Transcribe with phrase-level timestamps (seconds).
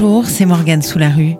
[0.00, 1.34] Bonjour, c'est Morgane sous la rue.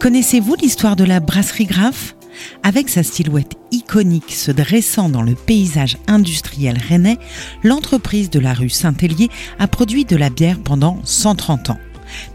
[0.00, 2.14] Connaissez-vous l'histoire de la brasserie Graff
[2.62, 7.16] Avec sa silhouette iconique se dressant dans le paysage industriel rennais,
[7.64, 11.78] l'entreprise de la rue Saint-Hélier a produit de la bière pendant 130 ans.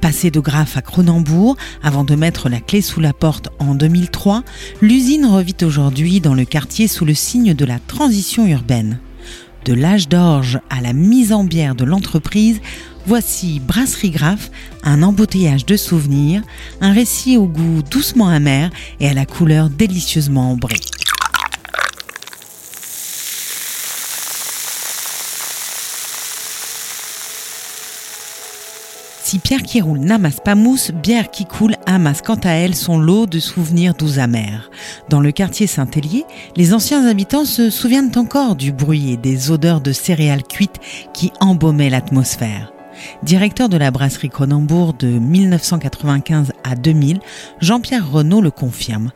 [0.01, 4.41] Passée de Graff à Cronenbourg avant de mettre la clé sous la porte en 2003,
[4.81, 8.99] l'usine revit aujourd'hui dans le quartier sous le signe de la transition urbaine.
[9.63, 12.61] De l'âge d'orge à la mise en bière de l'entreprise,
[13.05, 14.51] voici Brasserie Graff,
[14.83, 16.41] un embouteillage de souvenirs,
[16.81, 18.69] un récit au goût doucement amer
[18.99, 20.79] et à la couleur délicieusement ambrée.
[29.31, 32.99] Si pierre qui roule n'amasse pas mousse, bière qui coule amasse quant à elle son
[32.99, 34.69] lot de souvenirs doux amers.
[35.07, 36.25] Dans le quartier Saint-Hélier,
[36.57, 40.81] les anciens habitants se souviennent encore du bruit et des odeurs de céréales cuites
[41.13, 42.73] qui embaumaient l'atmosphère.
[43.23, 47.19] Directeur de la brasserie Cronenbourg de 1995 à 2000,
[47.59, 49.11] Jean-Pierre Renaud le confirme.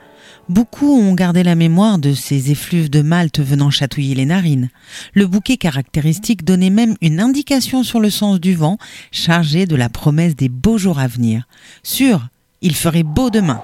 [0.48, 4.70] Beaucoup ont gardé la mémoire de ces effluves de Malte venant chatouiller les narines.
[5.14, 8.78] Le bouquet caractéristique donnait même une indication sur le sens du vent,
[9.12, 11.48] chargé de la promesse des beaux jours à venir.
[11.82, 12.28] Sûr,
[12.62, 13.62] il ferait beau demain.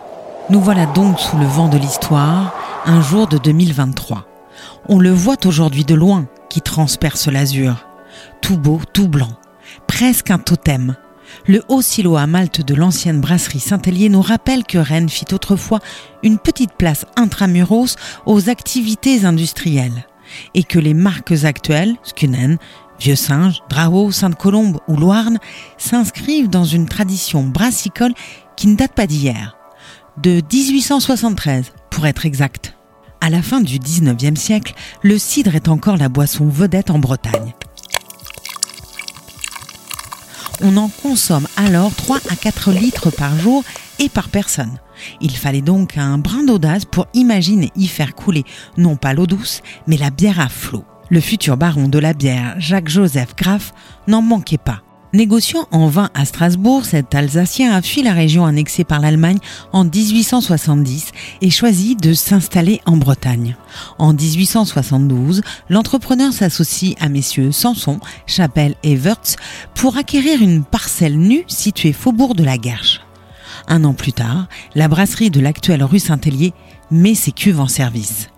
[0.49, 4.27] Nous voilà donc sous le vent de l'histoire, un jour de 2023.
[4.89, 7.85] On le voit aujourd'hui de loin, qui transperce l'azur.
[8.41, 9.29] Tout beau, tout blanc.
[10.01, 10.95] Presque un totem.
[11.45, 15.79] Le haut silo à Malte de l'ancienne brasserie Saint-Hélier nous rappelle que Rennes fit autrefois
[16.23, 20.07] une petite place intramuros aux activités industrielles
[20.55, 22.57] et que les marques actuelles, Skunen,
[22.99, 25.37] Vieux Singe, Drao, Sainte-Colombe ou Loarne,
[25.77, 28.15] s'inscrivent dans une tradition brassicole
[28.57, 29.55] qui ne date pas d'hier,
[30.17, 32.75] de 1873 pour être exact.
[33.23, 37.53] À la fin du 19e siècle, le cidre est encore la boisson vedette en Bretagne.
[40.63, 43.63] On en consomme alors 3 à 4 litres par jour
[43.99, 44.77] et par personne.
[45.19, 48.43] Il fallait donc un brin d'audace pour imaginer y faire couler
[48.77, 50.85] non pas l'eau douce, mais la bière à flot.
[51.09, 53.73] Le futur baron de la bière, Jacques-Joseph Graff,
[54.07, 54.81] n'en manquait pas.
[55.13, 59.39] Négociant en vin à Strasbourg, cet Alsacien a fui la région annexée par l'Allemagne
[59.73, 61.11] en 1870
[61.41, 63.57] et choisit de s'installer en Bretagne.
[63.97, 69.35] En 1872, l'entrepreneur s'associe à messieurs Samson, Chapelle et Wurtz
[69.75, 73.01] pour acquérir une parcelle nue située faubourg de la Guerche.
[73.67, 76.53] Un an plus tard, la brasserie de l'actuelle rue Saint-Hélier
[76.89, 78.29] met ses cuves en service.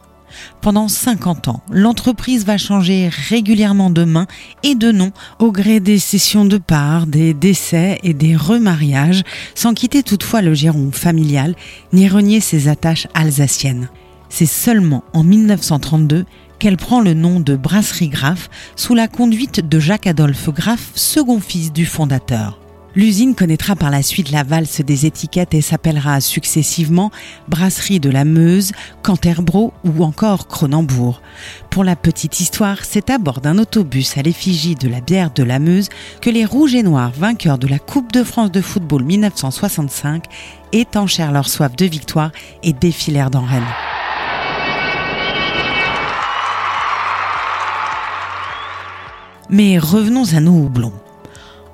[0.61, 4.27] Pendant 50 ans, l'entreprise va changer régulièrement de main
[4.63, 9.23] et de nom au gré des sessions de parts, des décès et des remariages,
[9.55, 11.55] sans quitter toutefois le giron familial
[11.91, 13.89] ni renier ses attaches alsaciennes.
[14.29, 16.25] C'est seulement en 1932
[16.59, 21.73] qu'elle prend le nom de Brasserie Graff sous la conduite de Jacques-Adolphe Graff, second fils
[21.73, 22.62] du fondateur.
[22.95, 27.09] L'usine connaîtra par la suite la valse des étiquettes et s'appellera successivement
[27.47, 28.71] Brasserie de la Meuse,
[29.01, 31.19] Canterbro ou encore Cronenbourg.
[31.71, 35.41] Pour la petite histoire, c'est à bord d'un autobus à l'effigie de la bière de
[35.41, 35.89] la Meuse
[36.21, 40.25] que les Rouges et Noirs, vainqueurs de la Coupe de France de football 1965,
[40.71, 42.31] étanchèrent leur soif de victoire
[42.61, 43.63] et défilèrent dans Rennes.
[49.49, 50.93] Mais revenons à nos houblons.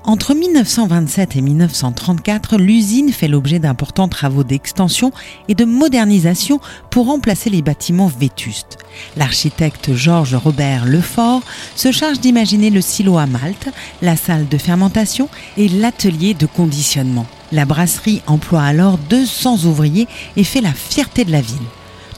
[0.04, 5.12] Entre 1927 et 1934, l'usine fait l'objet d'importants travaux d'extension
[5.48, 6.58] et de modernisation
[6.90, 8.78] pour remplacer les bâtiments vétustes.
[9.16, 11.42] L'architecte Georges Robert Lefort
[11.76, 13.68] se charge d'imaginer le silo à Malte,
[14.00, 15.28] la salle de fermentation
[15.58, 17.26] et l'atelier de conditionnement.
[17.52, 21.58] La brasserie emploie alors 200 ouvriers et fait la fierté de la ville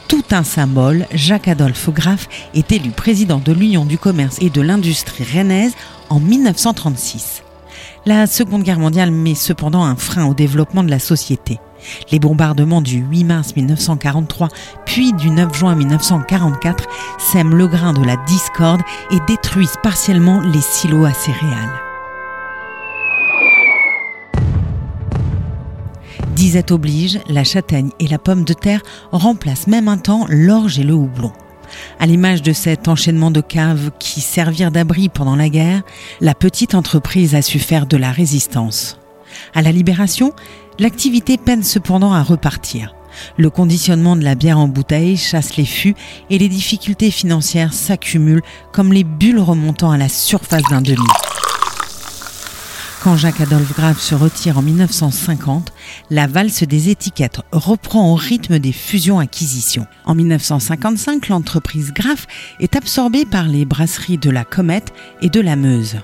[0.08, 5.24] tout un symbole, Jacques-Adolphe Graff est élu président de l'Union du commerce et de l'industrie
[5.24, 5.72] rennaise
[6.10, 7.42] en 1936.
[8.04, 11.60] La Seconde Guerre mondiale met cependant un frein au développement de la société.
[12.10, 14.48] Les bombardements du 8 mars 1943
[14.84, 18.80] puis du 9 juin 1944 sèment le grain de la discorde
[19.12, 21.80] et détruisent partiellement les silos à céréales.
[26.34, 28.82] Disette oblige, la châtaigne et la pomme de terre
[29.12, 31.30] remplacent même un temps l'orge et le houblon.
[31.98, 35.82] À l'image de cet enchaînement de caves qui servirent d'abri pendant la guerre,
[36.20, 38.98] la petite entreprise a su faire de la résistance.
[39.54, 40.32] À la libération,
[40.78, 42.94] l'activité peine cependant à repartir.
[43.36, 45.94] Le conditionnement de la bière en bouteille chasse les fûts
[46.30, 48.42] et les difficultés financières s'accumulent
[48.72, 51.06] comme les bulles remontant à la surface d'un demi.
[53.02, 55.72] Quand Jacques-Adolphe Graff se retire en 1950,
[56.10, 59.88] la valse des étiquettes reprend au rythme des fusions-acquisitions.
[60.04, 62.28] En 1955, l'entreprise Graff
[62.60, 65.96] est absorbée par les brasseries de la Comète et de la Meuse.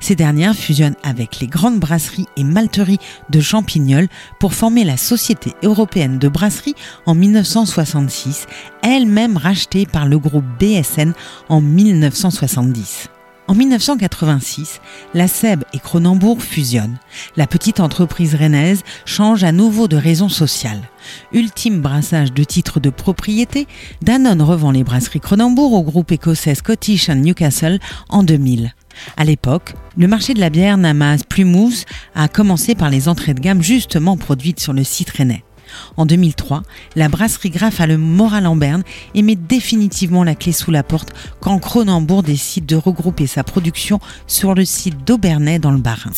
[0.00, 2.98] Ces dernières fusionnent avec les grandes brasseries et malteries
[3.28, 4.08] de Champignol
[4.40, 8.46] pour former la Société européenne de brasserie en 1966,
[8.82, 11.12] elle-même rachetée par le groupe BSN
[11.50, 13.10] en 1970.
[13.48, 14.82] En 1986,
[15.14, 16.98] la SEB et Cronenbourg fusionnent.
[17.34, 20.82] La petite entreprise rennaise change à nouveau de raison sociale.
[21.32, 23.66] Ultime brassage de titres de propriété,
[24.02, 27.78] Danone revend les brasseries Cronenbourg au groupe écossais Scottish Newcastle
[28.10, 28.74] en 2000.
[29.16, 33.32] À l'époque, le marché de la bière n'amasse plus mousse, a commencé par les entrées
[33.32, 35.42] de gamme justement produites sur le site rennais.
[35.96, 36.62] En 2003,
[36.96, 38.82] la brasserie Graff a le moral en berne
[39.14, 44.00] et met définitivement la clé sous la porte quand Cronenbourg décide de regrouper sa production
[44.26, 46.12] sur le site d'Aubernais dans le Bas-Rhin.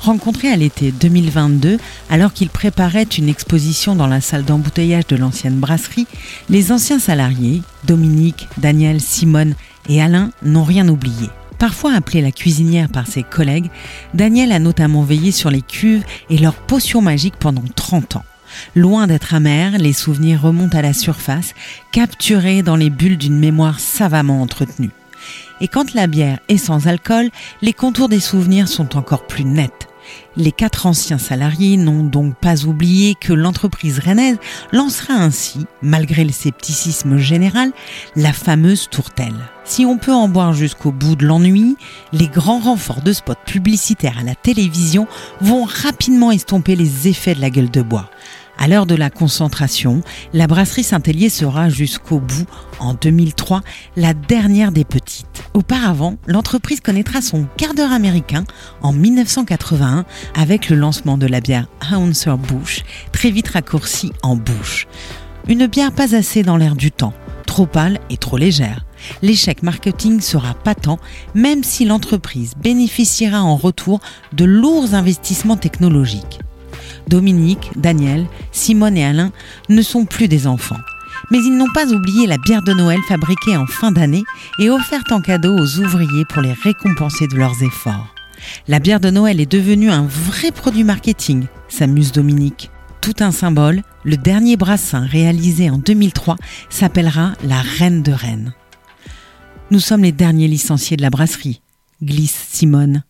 [0.00, 1.76] Rencontré à l'été 2022,
[2.08, 6.06] alors qu'il préparait une exposition dans la salle d'embouteillage de l'ancienne brasserie,
[6.48, 9.54] les anciens salariés, Dominique, Daniel, Simone
[9.90, 11.28] et Alain, n'ont rien oublié.
[11.60, 13.70] Parfois appelée la cuisinière par ses collègues,
[14.14, 18.24] Daniel a notamment veillé sur les cuves et leurs potions magiques pendant 30 ans.
[18.74, 21.54] Loin d'être amer, les souvenirs remontent à la surface,
[21.92, 24.90] capturés dans les bulles d'une mémoire savamment entretenue.
[25.60, 27.28] Et quand la bière est sans alcool,
[27.60, 29.89] les contours des souvenirs sont encore plus nets.
[30.36, 34.38] Les quatre anciens salariés n'ont donc pas oublié que l'entreprise rennaise
[34.72, 37.72] lancera ainsi, malgré le scepticisme général,
[38.16, 39.34] la fameuse tourtelle.
[39.64, 41.76] Si on peut en boire jusqu'au bout de l'ennui,
[42.12, 45.06] les grands renforts de spots publicitaires à la télévision
[45.40, 48.10] vont rapidement estomper les effets de la gueule de bois.
[48.62, 50.02] À l'heure de la concentration,
[50.34, 52.44] la brasserie Saint-Hélier sera jusqu'au bout,
[52.78, 53.62] en 2003,
[53.96, 55.26] la dernière des petites.
[55.54, 58.44] Auparavant, l'entreprise connaîtra son quart d'heure américain
[58.82, 60.04] en 1981
[60.34, 64.86] avec le lancement de la bière Hounser Bush, très vite raccourcie en Bush.
[65.48, 67.14] Une bière pas assez dans l'air du temps,
[67.46, 68.84] trop pâle et trop légère.
[69.22, 70.98] L'échec marketing sera patent
[71.34, 74.00] même si l'entreprise bénéficiera en retour
[74.34, 76.40] de lourds investissements technologiques.
[77.08, 79.32] Dominique, Daniel, Simone et Alain
[79.68, 80.80] ne sont plus des enfants.
[81.30, 84.24] Mais ils n'ont pas oublié la bière de Noël fabriquée en fin d'année
[84.58, 88.14] et offerte en cadeau aux ouvriers pour les récompenser de leurs efforts.
[88.68, 92.70] La bière de Noël est devenue un vrai produit marketing, s'amuse Dominique.
[93.00, 96.36] Tout un symbole, le dernier brassin réalisé en 2003
[96.68, 98.54] s'appellera la Reine de Rennes.
[99.70, 101.60] Nous sommes les derniers licenciés de la brasserie,
[102.02, 103.04] glisse Simone.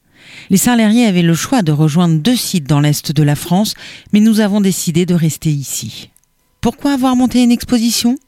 [0.50, 3.75] Les salariés avaient le choix de rejoindre deux sites dans l'Est de la France,
[4.12, 6.11] mais nous avons décidé de rester ici.
[6.61, 8.19] Pourquoi avoir monté une exposition?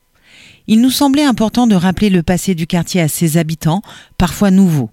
[0.66, 3.82] Il nous semblait important de rappeler le passé du quartier à ses habitants,
[4.16, 4.90] parfois nouveaux.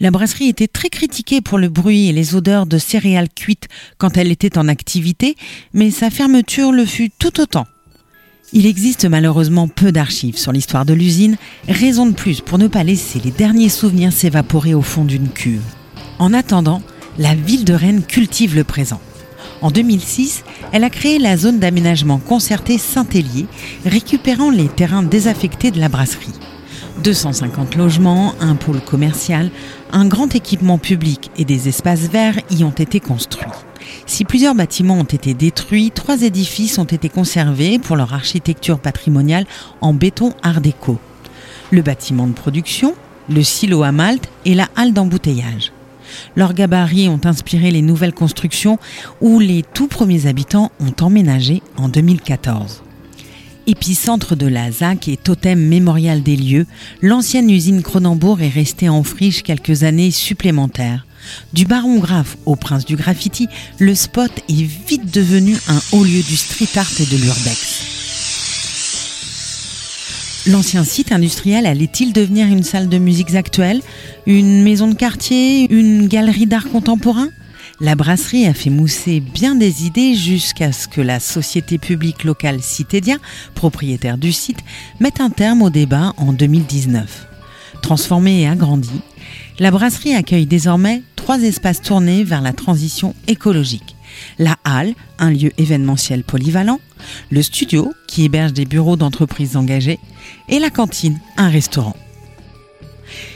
[0.00, 3.68] La brasserie était très critiquée pour le bruit et les odeurs de céréales cuites
[3.98, 5.36] quand elle était en activité,
[5.74, 7.66] mais sa fermeture le fut tout autant.
[8.52, 11.36] Il existe malheureusement peu d'archives sur l'histoire de l'usine,
[11.68, 15.60] raison de plus pour ne pas laisser les derniers souvenirs s'évaporer au fond d'une cuve.
[16.18, 16.82] En attendant,
[17.18, 19.00] la ville de Rennes cultive le présent.
[19.60, 23.46] En 2006, elle a créé la zone d'aménagement concerté Saint-Hélier,
[23.84, 26.34] récupérant les terrains désaffectés de la brasserie.
[27.02, 29.50] 250 logements, un pôle commercial,
[29.92, 33.46] un grand équipement public et des espaces verts y ont été construits.
[34.06, 39.46] Si plusieurs bâtiments ont été détruits, trois édifices ont été conservés pour leur architecture patrimoniale
[39.80, 40.98] en béton art déco.
[41.70, 42.94] Le bâtiment de production,
[43.28, 45.72] le silo à Malte et la halle d'embouteillage.
[46.36, 48.78] Leurs gabarits ont inspiré les nouvelles constructions
[49.20, 52.82] où les tout premiers habitants ont emménagé en 2014.
[53.66, 56.66] Épicentre de la ZAC et totem mémorial des lieux,
[57.02, 61.06] l'ancienne usine Cronenbourg est restée en friche quelques années supplémentaires.
[61.52, 63.46] Du baron Graff au prince du graffiti,
[63.78, 67.67] le spot est vite devenu un haut lieu du street art et de l'urbex.
[70.48, 73.82] L'ancien site industriel allait-il devenir une salle de musique actuelle,
[74.24, 77.28] une maison de quartier, une galerie d'art contemporain?
[77.80, 82.62] La brasserie a fait mousser bien des idées jusqu'à ce que la société publique locale
[82.62, 83.16] Citédia,
[83.54, 84.60] propriétaire du site,
[85.00, 87.26] mette un terme au débat en 2019.
[87.82, 89.02] Transformée et agrandie,
[89.58, 93.97] la brasserie accueille désormais trois espaces tournés vers la transition écologique
[94.38, 96.80] la halle, un lieu événementiel polyvalent,
[97.30, 99.98] le studio, qui héberge des bureaux d'entreprises engagées,
[100.48, 101.96] et la cantine, un restaurant.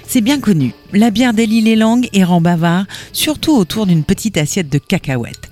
[0.07, 4.37] C'est bien connu, la bière délie les langues et rend bavard, surtout autour d'une petite
[4.37, 5.49] assiette de cacahuètes.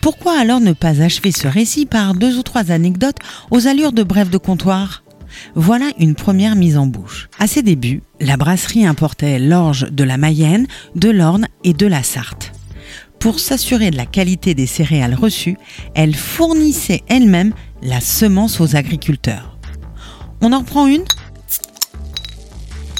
[0.00, 3.16] Pourquoi alors ne pas achever ce récit par deux ou trois anecdotes
[3.50, 5.02] aux allures de brève de comptoir?
[5.54, 7.28] Voilà une première mise en bouche.
[7.38, 12.02] À ses débuts, la brasserie importait l'orge de la Mayenne, de l'Orne et de la
[12.02, 12.52] Sarthe.
[13.24, 15.56] Pour s'assurer de la qualité des céréales reçues,
[15.94, 19.56] elle fournissait elle-même la semence aux agriculteurs.
[20.42, 21.04] On en reprend une?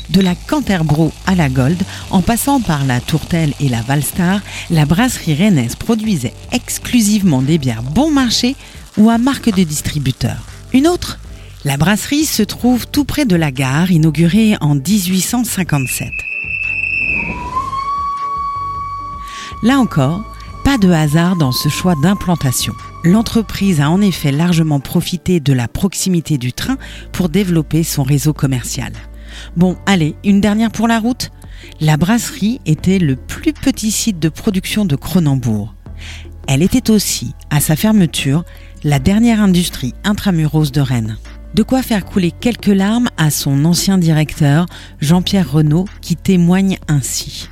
[0.08, 4.40] De la Canterbro à la Gold, en passant par la Tourtelle et la Valstar,
[4.70, 8.56] la brasserie rennaise produisait exclusivement des bières bon marché
[8.96, 10.38] ou à marque de distributeur.
[10.72, 11.18] Une autre?
[11.66, 16.08] La brasserie se trouve tout près de la gare, inaugurée en 1857.
[19.64, 20.22] Là encore,
[20.62, 22.74] pas de hasard dans ce choix d'implantation.
[23.02, 26.76] L'entreprise a en effet largement profité de la proximité du train
[27.12, 28.92] pour développer son réseau commercial.
[29.56, 31.30] Bon, allez, une dernière pour la route.
[31.80, 35.74] La brasserie était le plus petit site de production de Cronenbourg.
[36.46, 38.44] Elle était aussi, à sa fermeture,
[38.84, 41.16] la dernière industrie intramuros de Rennes.
[41.54, 44.66] De quoi faire couler quelques larmes à son ancien directeur,
[45.00, 47.48] Jean-Pierre Renaud, qui témoigne ainsi.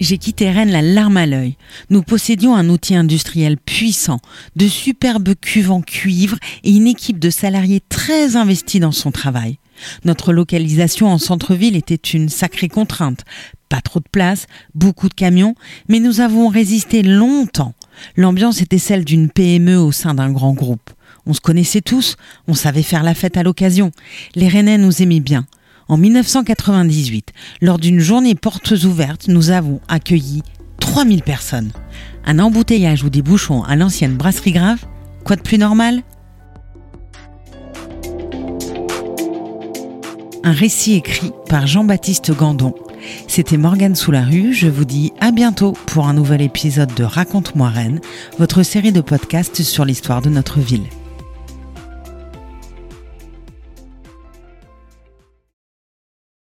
[0.00, 1.56] J'ai quitté Rennes la larme à l'œil.
[1.88, 4.18] Nous possédions un outil industriel puissant,
[4.56, 9.58] de superbes cuves en cuivre et une équipe de salariés très investis dans son travail.
[10.04, 13.24] Notre localisation en centre-ville était une sacrée contrainte.
[13.68, 15.54] Pas trop de place, beaucoup de camions,
[15.88, 17.74] mais nous avons résisté longtemps.
[18.16, 20.90] L'ambiance était celle d'une PME au sein d'un grand groupe.
[21.26, 22.16] On se connaissait tous,
[22.48, 23.92] on savait faire la fête à l'occasion.
[24.34, 25.46] Les Rennais nous aimaient bien.
[25.88, 30.42] En 1998, lors d'une journée portes ouvertes, nous avons accueilli
[30.80, 31.72] 3000 personnes.
[32.24, 34.84] Un embouteillage ou des bouchons à l'ancienne brasserie grave?
[35.24, 36.02] Quoi de plus normal?
[40.42, 42.74] Un récit écrit par Jean-Baptiste Gandon.
[43.28, 47.68] C'était Morgane sous la je vous dis à bientôt pour un nouvel épisode de Raconte-moi
[47.68, 48.00] Rennes,
[48.38, 50.84] votre série de podcasts sur l'histoire de notre ville.